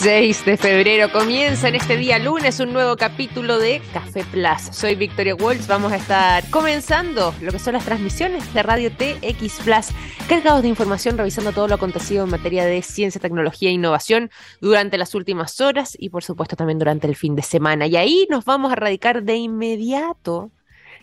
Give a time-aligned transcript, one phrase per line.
[0.00, 4.74] 6 de febrero comienza en este día lunes un nuevo capítulo de Café Plus.
[4.74, 5.66] Soy Victoria Walsh.
[5.66, 9.88] Vamos a estar comenzando lo que son las transmisiones de Radio TX Plus,
[10.26, 14.30] cargados de información, revisando todo lo acontecido en materia de ciencia, tecnología e innovación
[14.62, 17.86] durante las últimas horas y, por supuesto, también durante el fin de semana.
[17.86, 20.50] Y ahí nos vamos a radicar de inmediato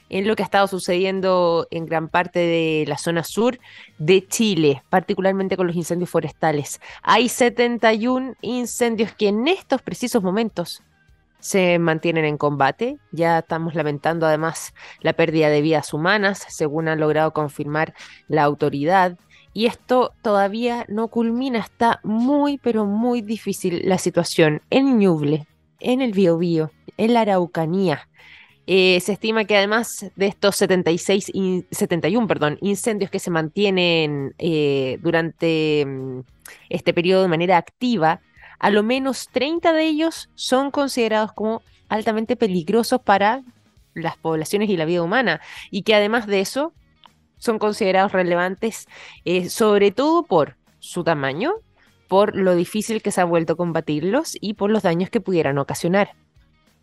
[0.10, 3.60] en lo que ha estado sucediendo en gran parte de la zona sur
[3.98, 6.80] de Chile, particularmente con los incendios forestales.
[7.02, 10.84] Hay 71 incendios que en estos precisos momentos
[11.40, 12.98] se mantienen en combate.
[13.12, 17.94] Ya estamos lamentando además la pérdida de vidas humanas, según ha logrado confirmar
[18.28, 19.18] la autoridad.
[19.54, 25.48] Y esto todavía no culmina, está muy, pero muy difícil la situación en Ñuble,
[25.80, 28.08] en el Biobío, en la Araucanía,
[28.70, 31.32] eh, se estima que además de estos 76
[31.72, 36.20] 71 perdón, incendios que se mantienen eh, durante mm,
[36.70, 38.20] este periodo de manera activa,
[38.60, 43.42] a lo menos 30 de ellos son considerados como altamente peligrosos para
[43.94, 45.40] las poblaciones y la vida humana,
[45.72, 46.74] y que además de eso
[47.38, 48.88] son considerados relevantes
[49.24, 51.54] eh, sobre todo por su tamaño,
[52.10, 56.10] por lo difícil que se ha vuelto combatirlos y por los daños que pudieran ocasionar.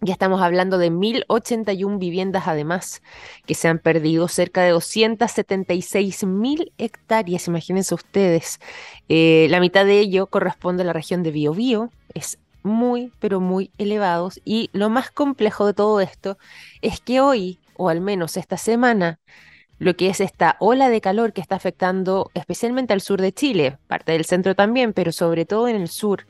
[0.01, 3.03] Ya estamos hablando de 1.081 viviendas además
[3.47, 8.61] que se han perdido, cerca de 276.000 hectáreas, imagínense ustedes.
[9.09, 13.71] Eh, la mitad de ello corresponde a la región de Biobío, es muy, pero muy
[13.79, 14.41] elevados.
[14.45, 16.37] Y lo más complejo de todo esto
[16.83, 19.21] es que hoy, o al menos esta semana,
[19.79, 23.79] lo que es esta ola de calor que está afectando especialmente al sur de Chile,
[23.87, 26.27] parte del centro también, pero sobre todo en el sur,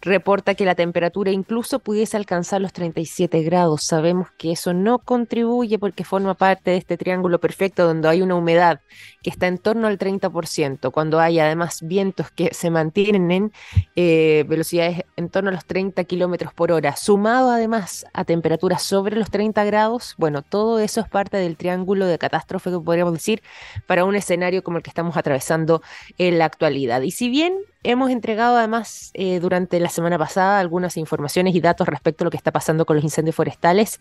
[0.00, 3.82] reporta que la temperatura incluso pudiese alcanzar los 37 grados.
[3.82, 8.36] Sabemos que eso no contribuye porque forma parte de este triángulo perfecto donde hay una
[8.36, 8.80] humedad
[9.22, 13.52] que está en torno al 30%, cuando hay además vientos que se mantienen en
[13.96, 19.16] eh, velocidades en torno a los 30 kilómetros por hora, sumado además a temperaturas sobre
[19.16, 23.42] los 30 grados, bueno, todo eso es parte del triángulo de catástrofe que podríamos decir
[23.86, 25.82] para un escenario como el que estamos atravesando
[26.18, 27.02] en la actualidad.
[27.02, 31.88] Y si bien hemos entregado además eh, durante la semana pasada algunas informaciones y datos
[31.88, 33.98] respecto a lo que está pasando con los incendios forestales.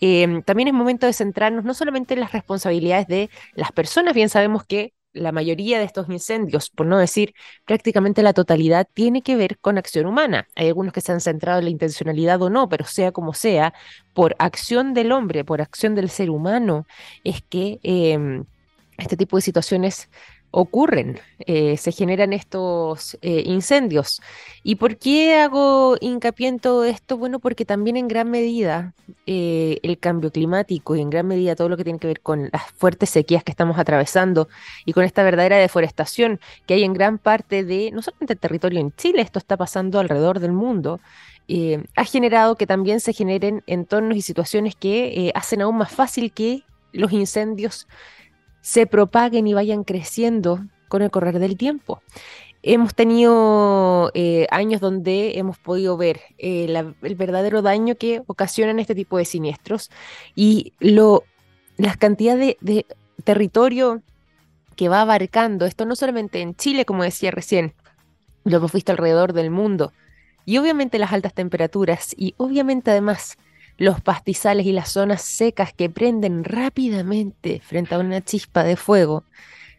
[0.00, 4.28] Eh, también es momento de centrarnos no solamente en las responsabilidades de las personas, bien
[4.28, 9.36] sabemos que la mayoría de estos incendios, por no decir prácticamente la totalidad, tiene que
[9.36, 10.46] ver con acción humana.
[10.54, 13.74] Hay algunos que se han centrado en la intencionalidad o no, pero sea como sea,
[14.14, 16.86] por acción del hombre, por acción del ser humano,
[17.24, 18.44] es que em,
[18.98, 20.08] este tipo de situaciones
[20.50, 24.20] ocurren, eh, se generan estos eh, incendios.
[24.62, 27.16] ¿Y por qué hago hincapié en todo esto?
[27.16, 28.94] Bueno, porque también en gran medida
[29.26, 32.50] eh, el cambio climático y en gran medida todo lo que tiene que ver con
[32.52, 34.48] las fuertes sequías que estamos atravesando
[34.84, 38.80] y con esta verdadera deforestación que hay en gran parte de, no solamente el territorio
[38.80, 41.00] en Chile, esto está pasando alrededor del mundo,
[41.96, 46.62] ha generado que también se generen entornos y situaciones que hacen aún más fácil que
[46.92, 47.88] los incendios
[48.60, 52.02] se propaguen y vayan creciendo con el correr del tiempo.
[52.62, 56.66] Hemos tenido eh, años donde hemos podido ver eh,
[57.02, 59.90] el verdadero daño que ocasionan este tipo de siniestros
[60.34, 61.24] y lo,
[61.78, 62.86] las cantidades de,
[63.24, 64.02] territorio
[64.76, 67.74] que va abarcando esto, no solamente en Chile, como decía recién,
[68.44, 69.92] lo hemos visto alrededor del mundo,
[70.46, 73.36] y obviamente las altas temperaturas, y obviamente además
[73.80, 79.24] los pastizales y las zonas secas que prenden rápidamente frente a una chispa de fuego.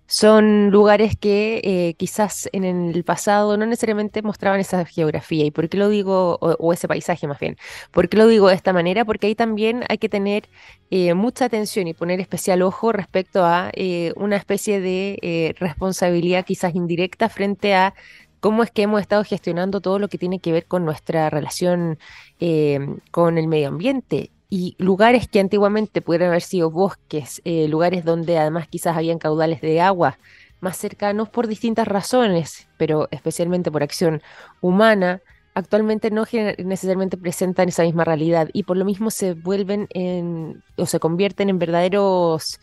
[0.08, 5.46] Son lugares que eh, quizás en el pasado no necesariamente mostraban esa geografía.
[5.46, 7.58] ¿Y por qué lo digo, o, ese paisaje más bien?
[7.92, 9.06] ¿Por qué lo digo de esta manera?
[9.06, 10.50] Porque ahí también hay que tener
[10.90, 16.74] eh, mucha atención y poner especial ojo respecto a eh, una especie de responsabilidad quizás
[16.74, 17.94] indirecta frente a
[18.42, 21.98] cómo es que hemos estado gestionando todo lo que tiene que ver con nuestra relación
[22.42, 22.80] eh,
[23.12, 28.38] con el medio ambiente y lugares que antiguamente pudieran haber sido bosques, eh, lugares donde
[28.38, 30.20] además quizás habían caudales de agua
[30.60, 34.22] más cercanos por distintas razones, pero especialmente por acción
[34.60, 35.22] humana,
[35.54, 36.26] actualmente no
[36.58, 41.50] necesariamente presentan esa misma realidad y por lo mismo se vuelven en, o se convierten
[41.50, 42.60] en verdaderos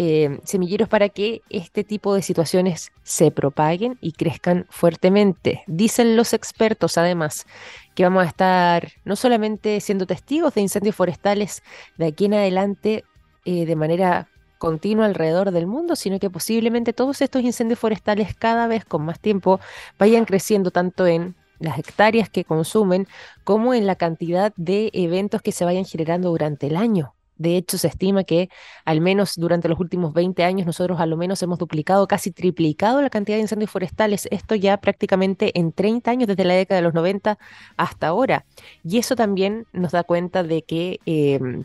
[0.00, 5.64] eh, semilleros para que este tipo de situaciones se propaguen y crezcan fuertemente.
[5.66, 7.46] Dicen los expertos, además,
[7.96, 11.64] que vamos a estar no solamente siendo testigos de incendios forestales
[11.96, 13.04] de aquí en adelante
[13.44, 14.28] eh, de manera
[14.58, 19.18] continua alrededor del mundo, sino que posiblemente todos estos incendios forestales cada vez con más
[19.18, 19.58] tiempo
[19.98, 23.08] vayan creciendo tanto en las hectáreas que consumen
[23.42, 27.78] como en la cantidad de eventos que se vayan generando durante el año De hecho,
[27.78, 28.50] se estima que
[28.84, 33.00] al menos durante los últimos 20 años nosotros a lo menos hemos duplicado, casi triplicado
[33.00, 34.28] la cantidad de incendios forestales.
[34.30, 37.38] Esto ya prácticamente en 30 años, desde la década de los 90
[37.76, 38.44] hasta ahora.
[38.84, 41.64] Y eso también nos da cuenta de que em,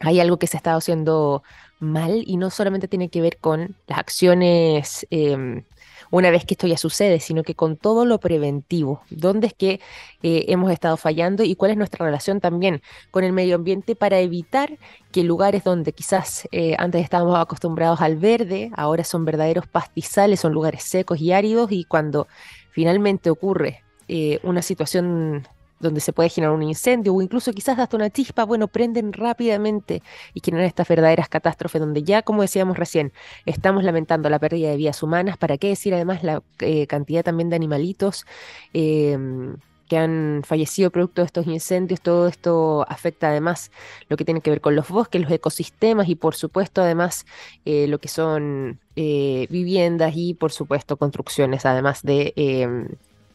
[0.00, 1.42] hay algo que se está haciendo
[1.80, 5.64] mal y no solamente tiene que ver con las acciones em,
[6.10, 9.02] una vez que esto ya sucede, sino que con todo lo preventivo.
[9.10, 9.80] ¿Dónde es que
[10.22, 14.18] eh, hemos estado fallando y cuál es nuestra relación también con el medio ambiente para
[14.20, 14.78] evitar
[15.12, 20.52] que lugares donde quizás eh, antes estábamos acostumbrados al verde, ahora son verdaderos pastizales, son
[20.52, 22.28] lugares secos y áridos y cuando
[22.70, 25.46] finalmente ocurre eh, una situación
[25.80, 30.02] donde se puede generar un incendio o incluso quizás hasta una chispa, bueno, prenden rápidamente
[30.34, 33.12] y generan estas verdaderas catástrofes donde ya, como decíamos recién,
[33.46, 37.50] estamos lamentando la pérdida de vidas humanas, ¿para qué decir además la eh, cantidad también
[37.50, 38.26] de animalitos?
[38.72, 39.56] Em,
[39.88, 43.72] que han fallecido producto de estos incendios, todo esto afecta además
[44.08, 47.26] lo que tiene que ver con los bosques, los ecosistemas y por supuesto además
[47.64, 52.88] eh, lo que son eh, viviendas y por supuesto construcciones, además de em,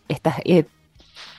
[0.07, 0.35] estas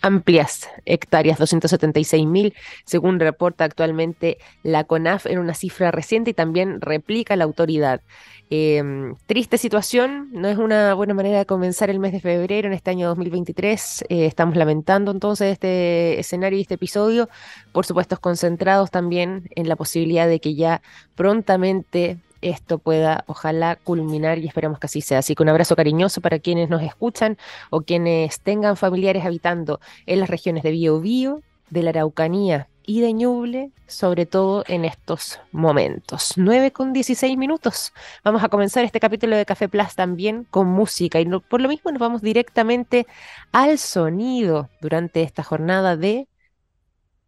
[0.05, 2.55] amplias hectáreas, 276 mil,
[2.85, 8.03] según reporta actualmente la CONAF en una cifra reciente y también replica la autoridad.
[8.51, 12.75] Em, triste situación, no es una buena manera de comenzar el mes de febrero en
[12.75, 14.05] este año 2023.
[14.11, 17.31] Eh, estamos lamentando entonces este escenario y este episodio,
[17.73, 20.83] por supuesto concentrados también en la posibilidad de que ya
[21.15, 25.19] prontamente esto pueda, ojalá, culminar y esperamos que así sea.
[25.19, 27.38] Así que un abrazo cariñoso para quienes nos escuchan
[27.70, 33.14] o quienes tengan familiares habitando en las regiones de Biobío, de la Araucanía y de
[33.14, 36.35] Ñuble, sobre todo en estos momentos.
[36.37, 37.93] 9 con 16 minutos.
[38.23, 41.91] Vamos a comenzar este capítulo de Café Plus también con música y por lo mismo
[41.91, 43.06] nos vamos directamente
[43.52, 46.29] al sonido durante esta jornada de,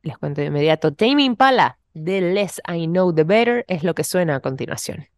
[0.02, 4.04] les cuento de inmediato, Tame Impala The Less I Know The Better es lo que
[4.04, 5.08] suena a continuación.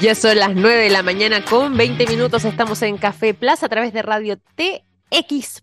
[0.00, 2.46] Ya son las 9 de la mañana con 20 minutos.
[2.46, 5.62] Estamos en Café Plaza a través de Radio TX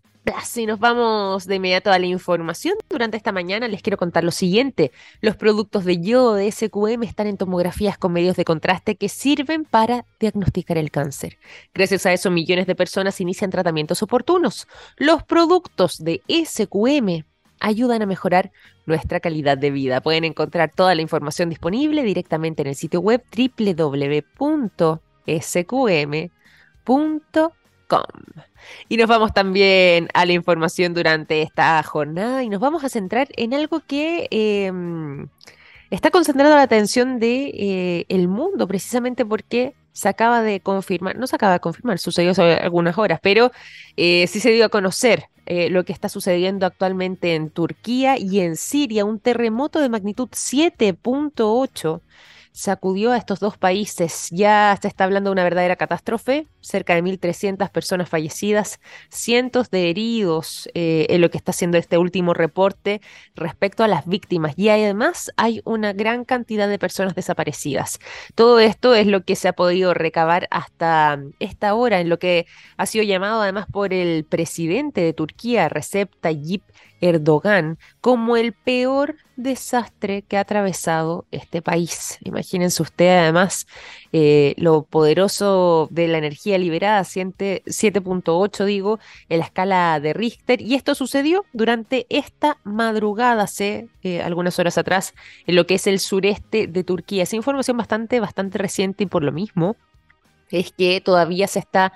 [0.56, 2.74] y nos vamos de inmediato a la información.
[2.88, 4.92] Durante esta mañana les quiero contar lo siguiente.
[5.20, 9.64] Los productos de yodo de SQM están en tomografías con medios de contraste que sirven
[9.64, 11.38] para diagnosticar el cáncer.
[11.74, 14.68] Gracias a eso, millones de personas inician tratamientos oportunos.
[14.96, 17.24] Los productos de SQM
[17.60, 18.50] ayudan a mejorar
[18.86, 20.00] nuestra calidad de vida.
[20.00, 24.38] Pueden encontrar toda la información disponible directamente en el sitio web www.sqm.com.
[28.88, 33.28] Y nos vamos también a la información durante esta jornada y nos vamos a centrar
[33.36, 35.28] en algo que em,
[35.90, 41.34] está concentrando la atención de, eh, mundo, precisamente porque se acaba de confirmar, no se
[41.34, 43.50] acaba de confirmar, sucedió algunas horas, pero
[43.96, 48.38] eh, sí se dio a conocer eh, lo que está sucediendo actualmente en Turquía y
[48.38, 52.00] en Siria, un terremoto de magnitud 7.8
[52.52, 54.28] sacudió a estos dos países.
[54.30, 58.80] Ya se está hablando de una verdadera catástrofe, cerca de 1.300 personas fallecidas,
[59.10, 63.00] cientos de heridos eh, en lo que está haciendo este último reporte
[63.34, 64.54] respecto a las víctimas.
[64.56, 67.98] Y además hay una gran cantidad de personas desaparecidas.
[68.34, 72.46] Todo esto es lo que se ha podido recabar hasta esta hora, en lo que
[72.76, 76.62] ha sido llamado además por el presidente de Turquía, Recep Tayyip
[77.00, 82.18] Erdogan como el peor desastre que ha atravesado este país.
[82.22, 83.66] Imagínense usted además
[84.12, 88.98] eh, lo poderoso de la energía liberada, 7.8 digo,
[89.28, 90.60] en la escala de Richter.
[90.60, 95.14] Y esto sucedió durante esta madrugada, hace eh, algunas horas atrás,
[95.46, 97.22] en lo que es el sureste de Turquía.
[97.22, 99.76] Esa información bastante, bastante reciente y por lo mismo
[100.50, 101.92] es que todavía se está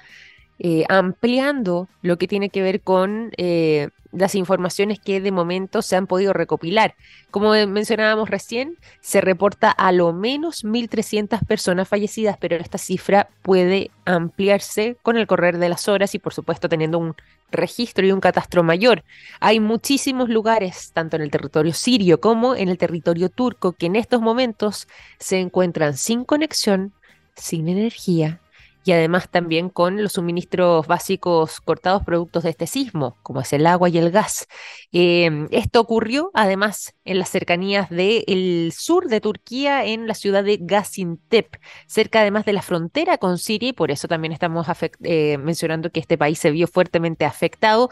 [0.65, 5.97] eh, ampliando lo que tiene que ver con eh, las informaciones que de momento se
[5.97, 6.95] han podido recopilar.
[7.33, 13.91] Como mencionábamos recién, se reporta a lo menos 1.300 personas fallecidas, pero esta cifra puede
[14.05, 17.17] ampliarse con el correr de las horas y por supuesto teniendo un
[17.51, 19.03] registro y un catastro mayor.
[19.41, 23.97] Hay muchísimos lugares, tanto en el territorio sirio como en el territorio turco, que en
[23.97, 24.87] estos momentos
[25.19, 26.93] se encuentran sin conexión,
[27.35, 28.42] sin energía
[28.85, 33.67] y además también con los suministros básicos cortados productos de este sismo, como es el
[33.67, 34.47] agua y el gas.
[34.93, 40.59] Em, esto ocurrió además en las cercanías del sur de Turquía, en la ciudad de
[40.61, 44.67] Gaziantep, cerca además de la frontera con Siria, y por eso también estamos
[45.03, 47.91] eh, mencionando que este país se vio fuertemente afectado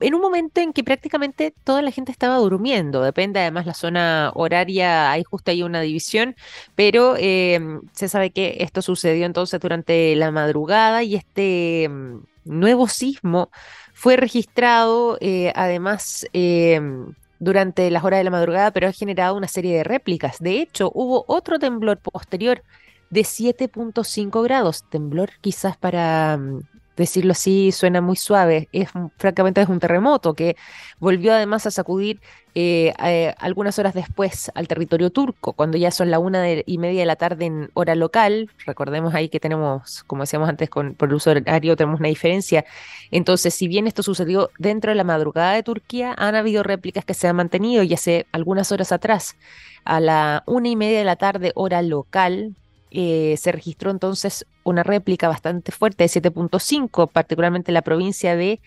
[0.00, 3.02] en un momento en que prácticamente toda la gente estaba durmiendo.
[3.02, 6.36] Depende además la zona horaria, hay justo ahí una división,
[6.74, 12.88] pero em, se sabe que esto sucedió entonces durante la madrugada y este em, nuevo
[12.88, 13.50] sismo
[13.94, 19.48] fue registrado eh, además em, durante las horas de la madrugada, pero ha generado una
[19.48, 20.38] serie de réplicas.
[20.40, 22.62] De hecho, hubo otro temblor posterior
[23.10, 26.60] de 7.5 grados, temblor quizás para mm,
[26.96, 28.88] decirlo así suena muy suave, es
[29.18, 30.56] francamente es un terremoto que
[30.98, 32.20] volvió además a sacudir
[32.54, 37.00] eh, eh, algunas horas después al territorio turco, cuando ya son la una y media
[37.00, 38.50] de la tarde en hora local.
[38.64, 42.64] Recordemos ahí que tenemos, como decíamos antes, con, por el uso horario tenemos una diferencia.
[43.10, 47.12] Entonces, si bien esto sucedió dentro de la madrugada de Turquía, han habido réplicas que
[47.12, 49.36] se han mantenido y hace algunas horas atrás,
[49.84, 52.56] a la una y media de la tarde hora local,
[52.90, 58.60] eh, se registró entonces una réplica bastante fuerte de 7.5, particularmente en la provincia de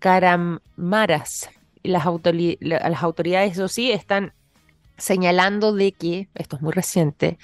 [0.00, 1.48] Caramaras.
[1.82, 2.04] Las,
[2.60, 4.32] las autoridades, eso sí, están
[4.96, 7.38] señalando de que, esto es muy reciente,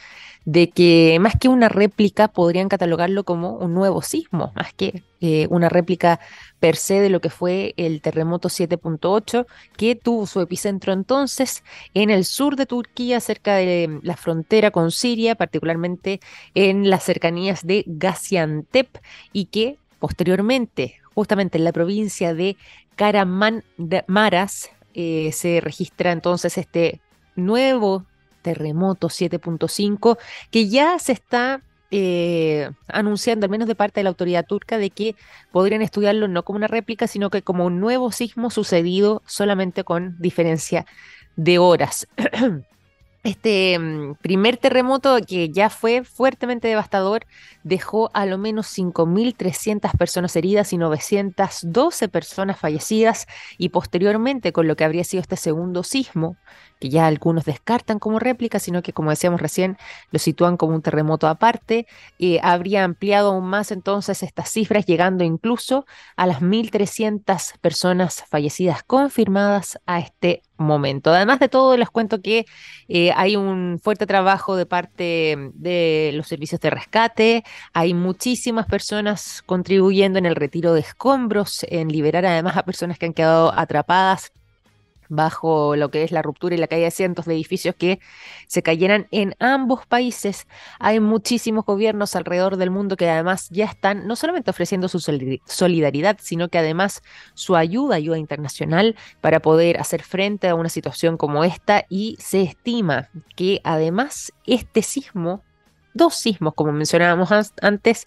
[0.44, 5.46] de que más que una réplica podrían catalogarlo como un nuevo sismo, más que eh,
[5.50, 6.20] una réplica
[6.60, 12.10] per se de lo que fue el terremoto 7.8, que tuvo su epicentro entonces en
[12.10, 16.20] el sur de Turquía, cerca de la frontera con Siria, particularmente
[16.54, 18.98] en las cercanías de Gaziantep,
[19.32, 22.56] y que posteriormente, justamente en la provincia de
[22.96, 27.00] Karamanmaras, eh, se registra entonces este
[27.36, 28.04] nuevo
[28.42, 30.18] terremoto 7.5
[30.50, 34.90] que ya se está eh, anunciando, al menos de parte de la autoridad turca, de
[34.90, 35.16] que
[35.50, 40.16] podrían estudiarlo no como una réplica, sino que como un nuevo sismo sucedido solamente con
[40.18, 40.86] diferencia
[41.36, 42.06] de horas.
[43.22, 47.26] Este mm, primer terremoto que ya fue fuertemente devastador
[47.64, 53.26] dejó a lo menos 5.300 personas heridas y 912 personas fallecidas
[53.58, 56.38] y posteriormente con lo que habría sido este segundo sismo,
[56.80, 59.76] que ya algunos descartan como réplica, sino que como decíamos recién,
[60.10, 61.86] lo sitúan como un terremoto aparte,
[62.18, 68.82] eh, habría ampliado aún más entonces estas cifras, llegando incluso a las 1.300 personas fallecidas
[68.82, 71.10] confirmadas a este momento.
[71.10, 72.46] Además de todo, les cuento que
[72.88, 79.42] eh, hay un fuerte trabajo de parte de los servicios de rescate, hay muchísimas personas
[79.46, 84.32] contribuyendo en el retiro de escombros, en liberar además a personas que han quedado atrapadas
[85.10, 88.00] bajo lo que es la ruptura y la caída de cientos de edificios que
[88.46, 90.46] se cayeran en ambos países.
[90.78, 96.16] Hay muchísimos gobiernos alrededor del mundo que además ya están no solamente ofreciendo su solidaridad,
[96.20, 97.02] sino que además
[97.34, 102.42] su ayuda, ayuda internacional para poder hacer frente a una situación como esta y se
[102.42, 105.42] estima que además este sismo
[105.94, 108.06] dos sismos, como mencionábamos antes,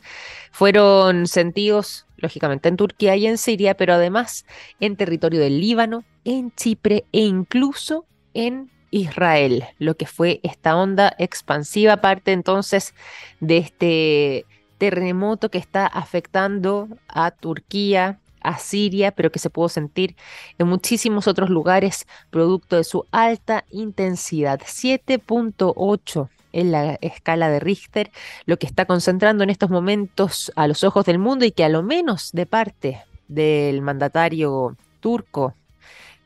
[0.51, 4.46] fueron sentidos, lógicamente, en Turquía y en Siria, pero además
[4.80, 11.15] en territorio del Líbano, en Chipre e incluso en Israel, lo que fue esta onda
[11.20, 12.96] expansiva, parte entonces
[13.39, 14.46] de este
[14.77, 20.15] terremoto que está afectando a Turquía, a Siria, pero que se pudo sentir
[20.58, 24.60] en muchísimos otros lugares producto de su alta intensidad.
[24.62, 28.12] 7.8 en la escala de Richter,
[28.45, 31.69] lo que está concentrando en estos momentos a los ojos del mundo y que a
[31.69, 35.55] lo menos de parte del mandatario turco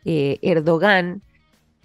[0.05, 1.21] eh, Erdogan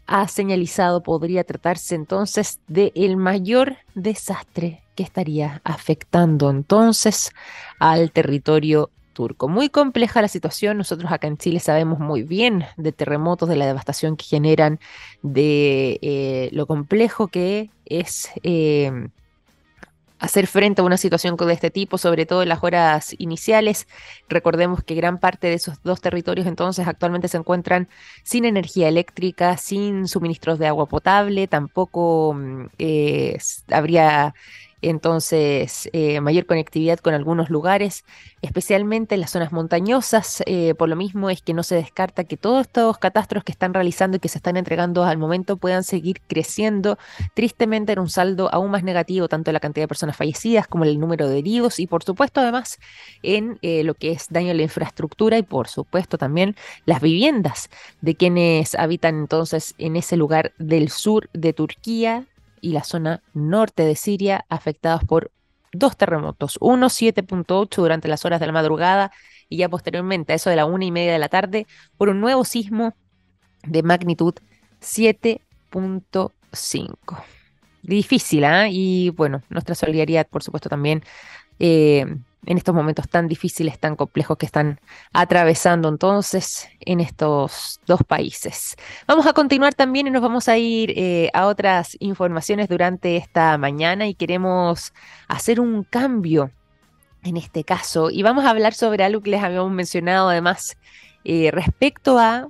[0.07, 7.31] ha señalizado podría tratarse entonces de el mayor desastre que estaría afectando entonces
[7.79, 9.49] al territorio turco.
[9.49, 13.67] Muy compleja la situación, nosotros acá en Chile sabemos muy bien de terremotos, de la
[13.67, 14.81] devastación que generan,
[15.23, 18.91] de eh, lo complejo que es eh,
[20.23, 23.89] hacer frente a una situación de este tipo, sobre todo en las horas iniciales.
[24.29, 27.89] Recordemos que gran parte de esos dos territorios entonces actualmente se encuentran
[28.23, 33.37] sin energía eléctrica, sin suministros de agua potable, tampoco mm, eh,
[33.69, 34.33] habría
[34.83, 38.05] entonces eh, mayor conectividad con algunos lugares,
[38.43, 40.43] especialmente en las zonas montañosas.
[40.47, 43.73] Eh, por lo mismo es que no se descarta que todos estos catastros que están
[43.73, 46.99] realizando y que se están entregando al momento puedan seguir creciendo
[47.35, 50.85] tristemente en un saldo aún más negativo, tanto en la cantidad de personas fallecidas como
[50.85, 52.79] en el número de heridos y por supuesto además
[53.23, 57.71] en eh, lo que es daño a la infraestructura y por supuesto también las viviendas
[58.01, 62.27] de quienes habitan entonces en ese lugar del sur de Turquía,
[62.63, 65.31] y la zona norte de Siria afectados por
[65.73, 69.13] dos terremotos, uno 7.8 durante las horas de la madrugada
[69.49, 71.67] y ya posteriormente a eso de la una y media de la tarde
[71.99, 72.95] por un nuevo sismo
[73.65, 74.35] de magnitud
[74.81, 77.23] 7.5.
[77.83, 78.69] Difícil, ¿ah?
[78.71, 81.03] Y bueno, nuestra solidaridad, por supuesto, también
[81.59, 82.07] eh,
[82.45, 84.81] en estos momentos tan difíciles, tan complejos que están
[85.13, 88.77] atravesando entonces en estos dos países.
[89.07, 93.57] Vamos a continuar también y nos vamos a ir eh, a otras informaciones durante esta
[93.59, 94.93] mañana y queremos
[95.29, 96.51] hacer un cambio
[97.23, 100.77] en este caso y vamos a hablar sobre algo que les habíamos mencionado además
[101.25, 102.49] eh, respecto a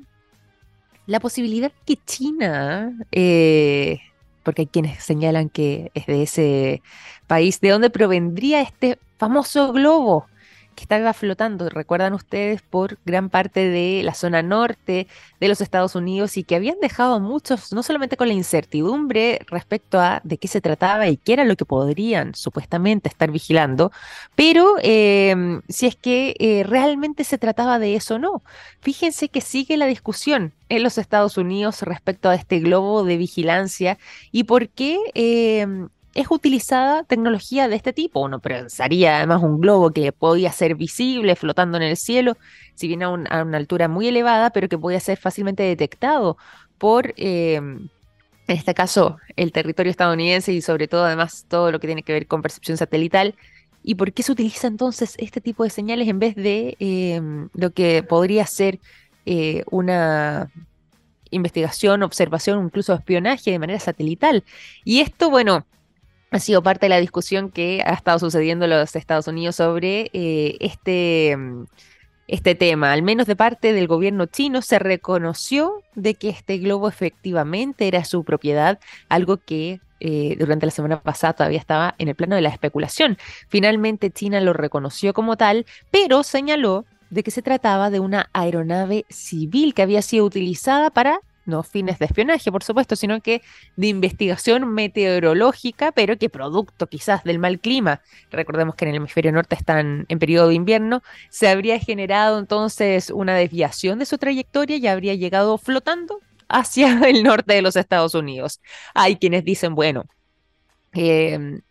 [1.06, 3.98] la posibilidad que China, eh,
[4.42, 6.82] porque hay quienes señalan que es de ese
[7.32, 10.26] país, de dónde provendría este famoso globo
[10.74, 15.06] que estaba flotando, recuerdan ustedes, por gran parte de la zona norte
[15.40, 19.98] de los Estados Unidos y que habían dejado muchos, no solamente con la incertidumbre respecto
[19.98, 23.92] a de qué se trataba y qué era lo que podrían supuestamente estar vigilando,
[24.34, 28.42] pero em, si es que eh, realmente se trataba de eso o no.
[28.82, 33.96] Fíjense que sigue la discusión en los Estados Unidos respecto a este globo de vigilancia
[34.32, 38.20] y por qué em, es utilizada tecnología de este tipo.
[38.20, 42.36] Uno pensaría además un globo que podía ser visible flotando en el cielo,
[42.74, 46.36] si bien a, una altura muy elevada, pero que podía ser fácilmente detectado
[46.78, 47.88] por, em,
[48.48, 52.12] en este caso, el territorio estadounidense y sobre todo además todo lo que tiene que
[52.12, 53.34] ver con percepción satelital.
[53.82, 57.70] ¿Y por qué se utiliza entonces este tipo de señales en vez de em, lo
[57.70, 58.78] que podría ser
[59.26, 60.50] eh, una
[61.30, 64.44] investigación, observación, incluso espionaje de manera satelital?
[64.84, 65.66] Y esto, bueno,
[66.32, 70.10] ha sido parte de la discusión que ha estado sucediendo en los Estados Unidos sobre
[70.14, 71.64] eh, este, mm,
[72.26, 72.92] este tema.
[72.92, 78.04] Al menos de parte del gobierno chino se reconoció de que este globo efectivamente era
[78.04, 82.40] su propiedad, algo que eh, durante la semana pasada todavía estaba en el plano de
[82.40, 83.18] la especulación.
[83.48, 89.04] Finalmente China lo reconoció como tal, pero señaló de que se trataba de una aeronave
[89.10, 93.42] civil que había sido utilizada para no fines de espionaje, por supuesto, sino que
[93.76, 99.32] de investigación meteorológica, pero que producto quizás del mal clima, recordemos que en el hemisferio
[99.32, 104.76] norte están en periodo de invierno, se habría generado entonces una desviación de su trayectoria
[104.76, 108.60] y habría llegado flotando hacia el norte de los Estados Unidos.
[108.94, 110.04] Hay quienes dicen, bueno,
[110.92, 111.62] em,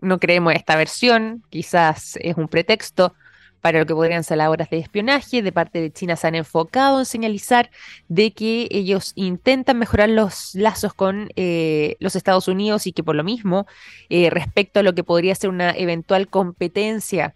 [0.00, 3.14] no creemos esta versión, quizás es un pretexto,
[3.62, 5.40] para lo que podrían ser labores de espionaje.
[5.40, 7.70] De parte de China se han enfocado en señalizar
[8.08, 13.14] de que ellos intentan mejorar los lazos con eh, los Estados Unidos y que por
[13.14, 13.66] lo mismo,
[14.10, 17.34] eh, respecto a lo que podría ser una eventual competencia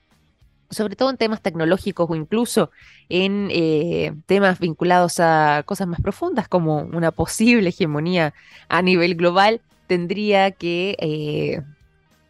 [0.68, 2.72] sobre todo en temas tecnológicos o incluso
[3.08, 8.34] en eh, temas vinculados a cosas más profundas como una posible hegemonía
[8.68, 11.62] a nivel global, tendría que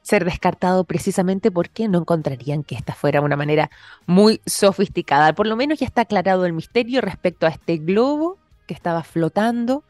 [0.06, 3.70] ser descartado precisamente porque no encontrarían que esta fuera una manera
[4.06, 5.34] muy sofisticada.
[5.34, 8.38] Por lo menos ya está aclarado el misterio respecto a este globo
[8.68, 9.82] que estaba flotando.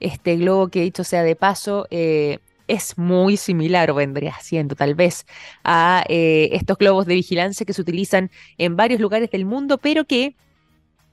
[0.00, 4.94] Este globo que dicho sea de paso eh, es muy similar o vendría siendo tal
[4.94, 5.24] vez
[5.64, 10.04] a eh, estos globos de vigilancia que se utilizan en varios lugares del mundo, pero
[10.04, 10.36] que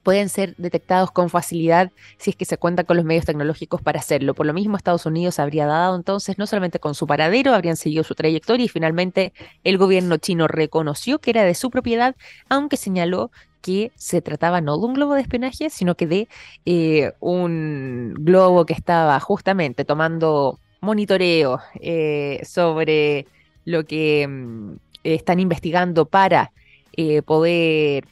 [0.04, 4.00] pueden ser detectados con facilidad si es que se cuenta con los medios tecnológicos para
[4.00, 4.34] hacerlo.
[4.34, 8.04] Por lo mismo, Estados Unidos habría dado entonces no solamente con su paradero, habrían seguido
[8.04, 9.34] su trayectoria y finalmente
[9.64, 12.16] el gobierno chino reconoció que era de su propiedad,
[12.50, 16.28] aunque señaló que se trataba no de un globo de espionaje, sino que de
[16.66, 23.28] eh, un globo que estaba justamente tomando monitoreo eh, sobre
[23.66, 26.52] lo que mm, están investigando para
[26.94, 28.06] eh, poder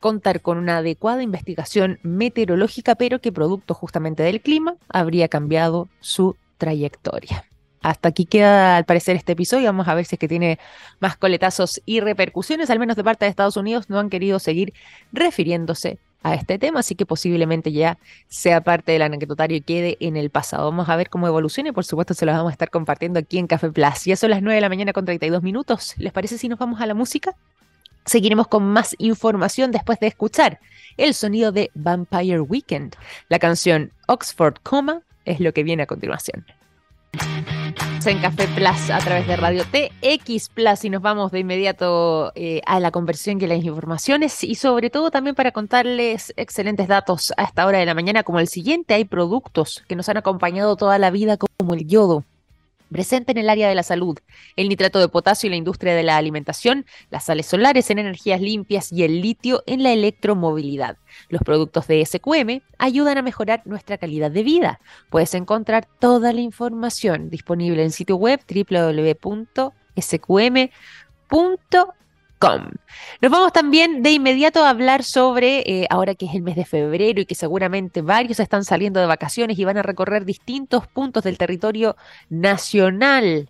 [0.00, 6.36] contar con una adecuada investigación meteorológica, pero que producto justamente del clima habría cambiado su
[6.58, 7.44] trayectoria.
[7.82, 9.66] Hasta aquí queda al parecer este episodio.
[9.66, 10.58] Vamos a ver si es que tiene
[10.98, 13.88] más coletazos y repercusiones, al menos de parte de Estados Unidos.
[13.88, 14.72] No han querido seguir
[15.12, 20.16] refiriéndose a este tema, así que posiblemente ya sea parte del anecdotario y quede en
[20.16, 20.64] el pasado.
[20.64, 23.38] Vamos a ver cómo evoluciona y por supuesto se los vamos a estar compartiendo aquí
[23.38, 24.04] en Café Plus.
[24.04, 25.94] Ya son las 9 de la mañana con 32 minutos.
[25.98, 27.36] ¿Les parece si nos vamos a la música?
[28.06, 30.60] Seguiremos con más información después de escuchar
[30.96, 32.96] el sonido de Vampire Weekend.
[33.28, 34.54] La canción Oxford
[35.24, 36.46] es lo que viene a continuación.
[38.06, 42.60] En Café Plus a través de Radio TX Plus y nos vamos de inmediato eh,
[42.64, 47.42] a la conversión y las informaciones y sobre todo también para contarles excelentes datos a
[47.42, 48.94] esta hora de la mañana como el siguiente.
[48.94, 52.24] Hay productos que nos han acompañado toda la vida como el yodo
[52.90, 54.18] presente en el área de la salud,
[54.56, 58.40] el nitrato de potasio en la industria de la alimentación, las sales solares en energías
[58.40, 60.96] limpias y el litio en la electromovilidad.
[61.28, 64.80] Los productos de SQM ayudan a mejorar nuestra calidad de vida.
[65.10, 69.66] Puedes encontrar toda la información disponible en sitio web www.sqm.com
[72.40, 76.64] nos vamos también de inmediato a hablar sobre, eh, ahora que es el mes de
[76.64, 81.24] febrero y que seguramente varios están saliendo de vacaciones y van a recorrer distintos puntos
[81.24, 81.96] del territorio
[82.28, 83.48] nacional.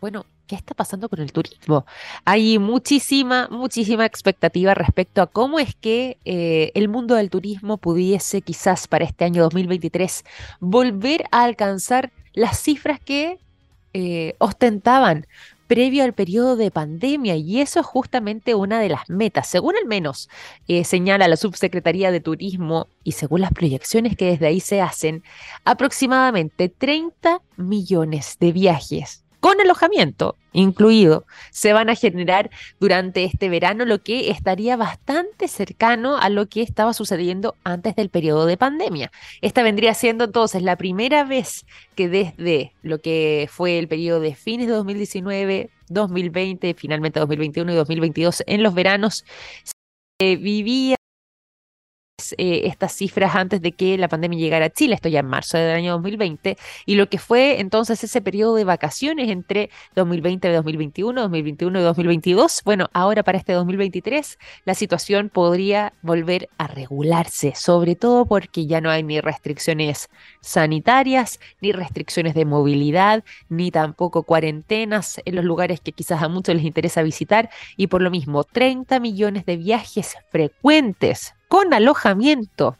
[0.00, 1.86] Bueno, ¿qué está pasando con el turismo?
[2.24, 8.42] Hay muchísima, muchísima expectativa respecto a cómo es que eh, el mundo del turismo pudiese
[8.42, 10.24] quizás para este año 2023
[10.60, 13.38] volver a alcanzar las cifras que
[13.94, 15.26] eh, ostentaban
[15.68, 19.86] previo al periodo de pandemia y eso es justamente una de las metas, según al
[19.86, 20.28] menos
[20.66, 25.22] eh, señala la Subsecretaría de Turismo y según las proyecciones que desde ahí se hacen,
[25.64, 33.84] aproximadamente 30 millones de viajes con alojamiento incluido, se van a generar durante este verano,
[33.84, 39.10] lo que estaría bastante cercano a lo que estaba sucediendo antes del periodo de pandemia.
[39.40, 44.34] Esta vendría siendo entonces la primera vez que desde lo que fue el periodo de
[44.34, 49.24] fines de 2019, 2020, finalmente 2021 y 2022 en los veranos,
[50.18, 50.96] se vivía
[52.36, 55.56] eh, estas cifras antes de que la pandemia llegara a Chile, esto ya en marzo
[55.56, 60.52] del año 2020, y lo que fue entonces ese periodo de vacaciones entre 2020 y
[60.52, 62.62] 2021, 2021 y 2022.
[62.64, 68.80] Bueno, ahora para este 2023 la situación podría volver a regularse, sobre todo porque ya
[68.80, 70.08] no hay ni restricciones
[70.40, 76.56] sanitarias, ni restricciones de movilidad, ni tampoco cuarentenas en los lugares que quizás a muchos
[76.56, 82.76] les interesa visitar, y por lo mismo 30 millones de viajes frecuentes con alojamiento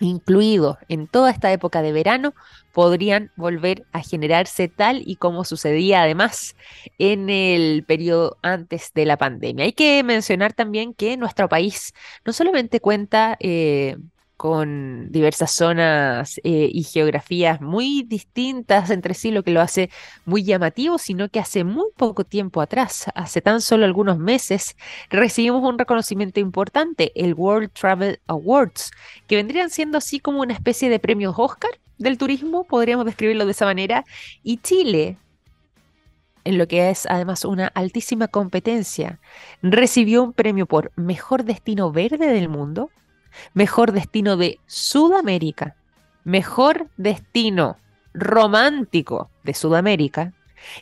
[0.00, 2.34] incluido en toda esta época de verano
[2.72, 6.54] podrían volver a generarse tal y como sucedía además
[6.98, 9.64] en el periodo antes de la pandemia.
[9.64, 13.96] Hay que mencionar también que nuestro país no solamente cuenta eh,
[14.38, 19.90] con diversas zonas eh, y geografías muy distintas entre sí, lo que lo hace
[20.26, 24.76] muy llamativo, sino que hace muy poco tiempo atrás, hace tan solo algunos meses,
[25.10, 28.92] recibimos un reconocimiento importante, el World Travel Awards,
[29.26, 33.50] que vendrían siendo así como una especie de premios Oscar del turismo, podríamos describirlo de
[33.50, 34.04] esa manera,
[34.44, 35.18] y Chile
[36.44, 39.18] en lo que es además una altísima competencia,
[39.62, 42.90] recibió un premio por mejor destino verde del mundo,
[43.54, 45.76] mejor destino de Sudamérica,
[46.24, 47.76] mejor destino
[48.14, 50.32] romántico de Sudamérica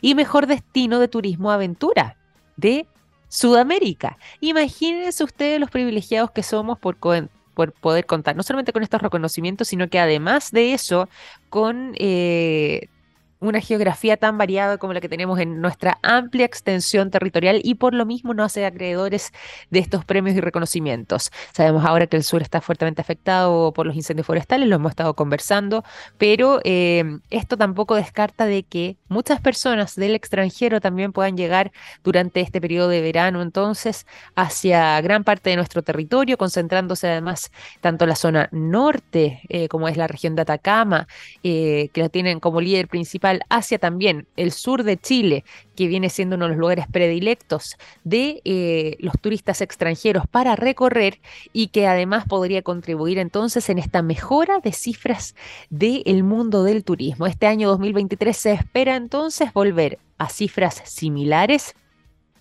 [0.01, 2.17] y mejor destino de turismo aventura
[2.55, 2.87] de
[3.29, 4.17] Sudamérica.
[4.39, 9.89] Imagínense ustedes los privilegiados que somos por, poder contar, no solamente con estos reconocimientos, sino
[9.89, 11.09] que además de eso,
[11.49, 12.89] con eh,
[13.39, 17.93] una geografía tan variada como la que tenemos en nuestra amplia extensión territorial y por
[17.93, 19.31] lo mismo no hace acreedores
[19.69, 21.31] de estos premios y reconocimientos.
[21.53, 25.13] Sabemos ahora que el sur está fuertemente afectado por los incendios forestales, lo hemos estado
[25.15, 25.83] conversando,
[26.17, 31.71] pero eh, esto tampoco descarta de que muchas personas del extranjero también puedan llegar
[32.03, 38.05] durante este periodo de verano entonces hacia gran parte de nuestro territorio, concentrándose además tanto
[38.05, 41.07] la zona norte eh, como es la región de Atacama,
[41.43, 45.43] eh, que la tienen como líder principal hacia también el sur de Chile,
[45.75, 51.19] que viene siendo uno de los lugares predilectos de eh, los turistas extranjeros para recorrer
[51.53, 55.35] y que además podría contribuir entonces en esta mejora de cifras
[55.69, 57.27] del mundo del turismo.
[57.27, 61.75] Este año 2023 se espera entonces volver a cifras similares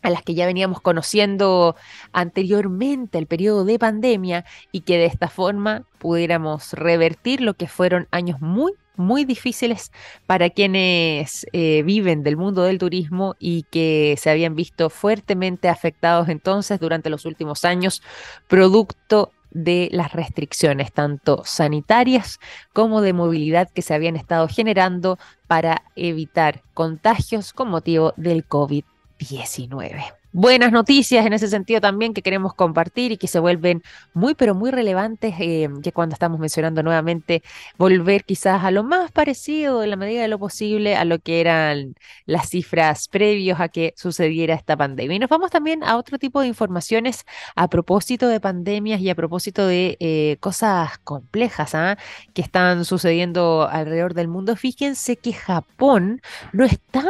[0.06, 1.74] a las que ya veníamos conociendo
[2.12, 8.06] anteriormente el periodo de pandemia y que de esta forma pudiéramos revertir lo que fueron
[8.12, 9.90] años muy muy difíciles
[10.26, 16.28] para quienes eh, viven del mundo del turismo y que se habían visto fuertemente afectados
[16.28, 18.00] entonces durante los últimos años,
[18.46, 22.38] producto de las restricciones, tanto sanitarias
[22.72, 28.95] como de movilidad que se habían estado generando para evitar contagios con motivo del COVID-19
[30.38, 34.54] buenas noticias en ese sentido también que queremos compartir y que se vuelven muy, pero
[34.54, 37.42] muy relevantes, eh, que cuando estamos mencionando nuevamente
[37.78, 41.40] volver quizás a lo más parecido en la medida de lo posible a lo que
[41.40, 41.94] eran
[42.26, 45.16] las cifras previos a que sucediera esta pandemia.
[45.16, 47.24] Y nos vamos también a otro tipo de informaciones
[47.54, 51.96] a propósito de pandemias y a propósito de eh, cosas complejas ¿ah?
[52.34, 54.54] que están sucediendo alrededor del mundo.
[54.54, 56.20] Fíjense que Japón
[56.52, 57.06] no está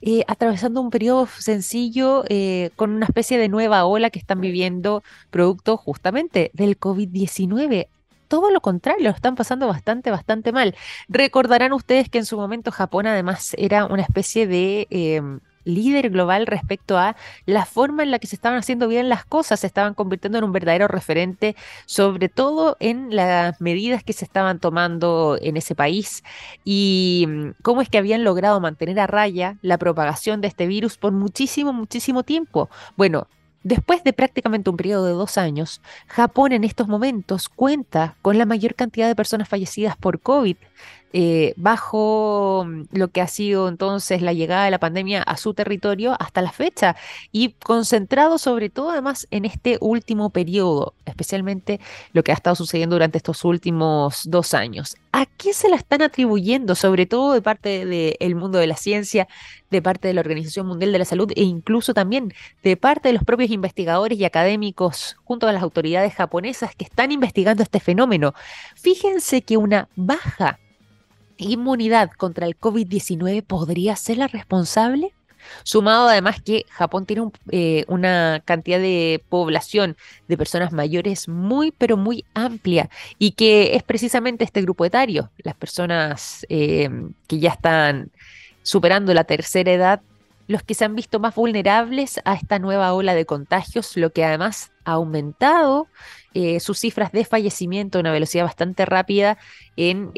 [0.00, 5.02] eh, atravesando un periodo sencillo eh, con una especie de nueva ola que están viviendo
[5.30, 7.88] producto justamente del COVID-19
[8.28, 10.76] todo lo contrario, lo están pasando bastante, bastante mal.
[11.08, 16.46] Recordarán ustedes que en su momento Japón además era una especie de em, líder global
[16.46, 19.94] respecto a la forma en la que se estaban haciendo bien las cosas, se estaban
[19.94, 25.56] convirtiendo en un verdadero referente, sobre todo en las medidas que se estaban tomando en
[25.56, 26.24] ese país
[26.64, 30.96] y mm, cómo es que habían logrado mantener a raya la propagación de este virus
[30.96, 32.68] por muchísimo, muchísimo tiempo.
[32.96, 33.28] Bueno,
[33.64, 38.46] Después de prácticamente un periodo de dos años, Japón en estos momentos cuenta con la
[38.46, 40.56] mayor cantidad de personas fallecidas por COVID
[41.12, 45.54] eh, bajo mm, lo que ha sido entonces la llegada de la pandemia a su
[45.54, 46.96] territorio hasta la fecha
[47.32, 51.80] y concentrado sobre todo además en este último periodo, especialmente
[52.12, 54.96] lo que ha estado sucediendo durante estos últimos dos años.
[55.12, 59.28] ¿A qué se la están atribuyendo, sobre todo de parte del mundo de la ciencia,
[59.70, 63.14] de parte de la Organización Mundial de la Salud e incluso también de parte de
[63.14, 68.34] los propios investigadores y académicos junto a las autoridades japonesas que están investigando este fenómeno?
[68.74, 70.58] Fíjense que una baja
[71.38, 75.14] inmunidad contra el COVID-19 podría ser la responsable?
[75.62, 79.96] Sumado además que Japón tiene eh, una cantidad de población
[80.26, 85.54] de personas mayores muy, pero muy amplia y que es precisamente este grupo etario, las
[85.54, 86.90] personas eh,
[87.26, 88.10] que ya están
[88.62, 90.02] superando la tercera edad,
[90.46, 94.24] los que se han visto más vulnerables a esta nueva ola de contagios, lo que
[94.24, 95.88] además ha aumentado
[96.32, 99.38] eh, sus cifras de fallecimiento a una velocidad bastante rápida
[99.76, 100.10] en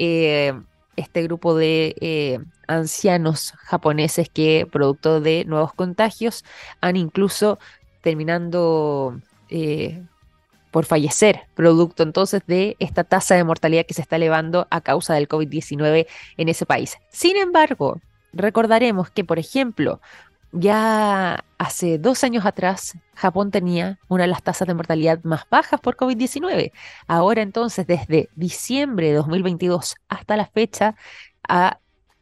[1.01, 6.45] este grupo de eh, ancianos japoneses que, producto de nuevos contagios,
[6.81, 7.59] han incluso
[8.03, 10.03] terminando eh,
[10.71, 15.15] por fallecer, producto entonces de esta tasa de mortalidad que se está elevando a causa
[15.15, 16.97] del COVID-19 en ese país.
[17.11, 18.01] Sin embargo,
[18.33, 20.01] recordaremos que, por ejemplo,
[20.53, 25.81] ya hace dos años atrás, Japón tenía una de las tasas de mortalidad más bajas
[25.81, 26.73] por COVID-19.
[27.07, 30.97] Ahora entonces, desde diciembre de 2022 hasta la fecha,
[31.49, 31.79] ha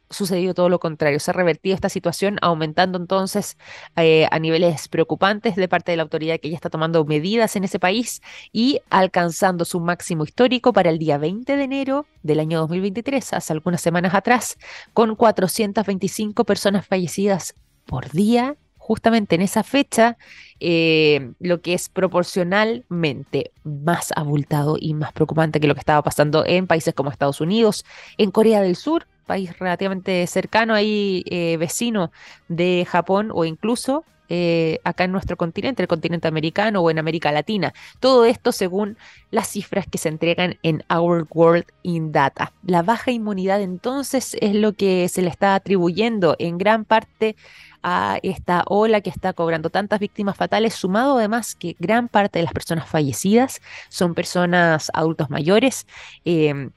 [0.09, 1.19] sucedido todo lo contrario.
[1.19, 3.57] Se ha revertido esta situación, aumentando entonces
[3.95, 7.63] eh, a niveles preocupantes de parte de la autoridad que ya está tomando medidas en
[7.63, 12.59] ese país y alcanzando su máximo histórico para el día 20 de enero del año
[12.59, 14.57] 2023, hace algunas semanas atrás,
[14.93, 17.55] con 425 personas fallecidas
[17.89, 20.15] por día, justamente en esa fecha,
[20.59, 26.45] eh, lo que es proporcionalmente más abultado y más preocupante que lo que estaba pasando
[26.45, 27.83] en países como Estados Unidos,
[28.19, 32.11] en Corea del Sur, país relativamente cercano ahí, eh, vecino
[32.47, 37.31] de Japón o incluso eh, acá en nuestro continente, el continente americano o en América
[37.31, 37.73] Latina.
[37.99, 38.95] Todo esto según
[39.31, 42.53] las cifras que se entregan en Our World in Data.
[42.63, 47.35] La baja inmunidad entonces es lo que se le está atribuyendo en gran parte
[47.83, 52.43] a esta ola que está cobrando tantas víctimas fatales, sumado además que gran parte de
[52.43, 55.87] las personas fallecidas son personas adultos mayores
[56.25, 56.71] em,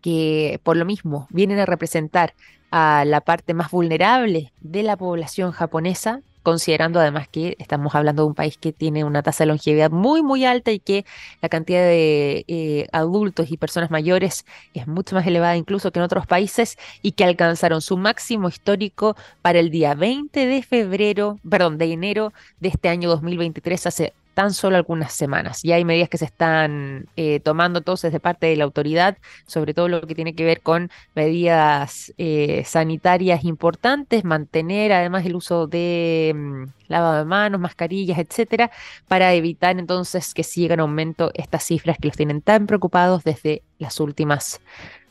[0.00, 2.34] que por lo mismo vienen a representar
[2.70, 8.28] a la parte más vulnerable de la población japonesa considerando además que estamos hablando de
[8.28, 11.04] un país que tiene una tasa de longevidad muy, muy alta y que
[11.42, 16.04] la cantidad de eh, adultos y personas mayores es mucho más elevada incluso que en
[16.04, 21.78] otros países y que alcanzaron su máximo histórico para el día 20 de febrero, perdón,
[21.78, 25.60] de enero de este año 2023, hace tan solo algunas semanas.
[25.62, 29.74] Ya hay medidas que se están eh, tomando entonces de parte de la autoridad, sobre
[29.74, 35.66] todo lo que tiene que ver con medidas eh, sanitarias importantes, mantener además el uso
[35.66, 38.70] de mm, lavado de manos, mascarillas, etcétera,
[39.08, 44.00] para evitar entonces que sigan aumento estas cifras que los tienen tan preocupados desde las
[44.00, 44.62] últimas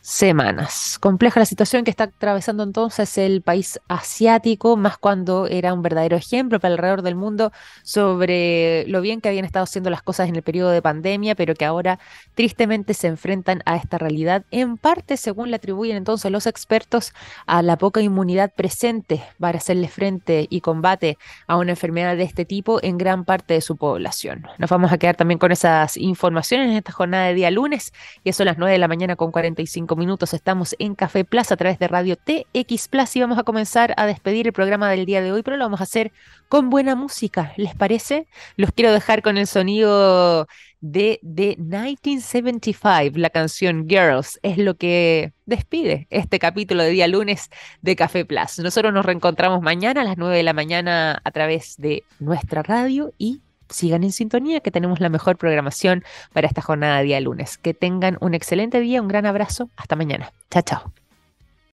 [0.10, 0.98] semanas.
[1.00, 6.18] Compleja la situación que está atravesando entonces el país asiático, más cuando era un verdadero
[6.18, 7.52] ejemplo para alrededor del mundo
[7.84, 11.54] sobre lo bien que habían estado haciendo las cosas en el periodo de pandemia, pero
[11.54, 12.00] que ahora
[12.34, 17.14] tristemente se enfrentan a esta realidad, en parte según le atribuyen entonces los expertos
[17.46, 22.46] a la poca inmunidad presente para hacerle frente y combate a una enfermedad de este
[22.46, 24.48] tipo en gran parte de su población.
[24.58, 27.94] Nos vamos a quedar también con esas informaciones en esta jornada de día lunes,
[28.24, 31.54] y eso a las 9 de la mañana con 45 minutos estamos en Café Plaza
[31.54, 35.06] a través de Radio TX Plus y vamos a comenzar a despedir el programa del
[35.06, 36.12] día de hoy, pero lo vamos a hacer
[36.48, 38.26] con buena música, ¿les parece?
[38.56, 40.48] Los quiero dejar con el sonido
[40.82, 47.50] de, de 1975, la canción Girls, es lo que despide este capítulo de día lunes
[47.82, 48.60] de Café Plus.
[48.60, 53.14] Nosotros nos reencontramos mañana a las 9 de la mañana a través de nuestra radio
[53.18, 56.04] y sigan en sintonía, que tenemos la mejor programación
[56.34, 57.58] para esta jornada día lunes.
[57.58, 59.70] Que tengan un excelente día, un gran abrazo.
[59.76, 60.32] Hasta mañana.
[60.50, 61.09] Chao, chao.